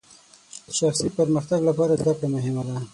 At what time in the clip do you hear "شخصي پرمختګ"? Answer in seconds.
0.77-1.59